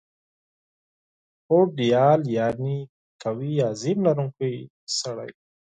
هوډیال 1.47 2.21
یعني 2.37 2.77
قوي 3.23 3.53
عظم 3.69 3.97
لرونکی 4.07 4.55
شخص 4.97 5.29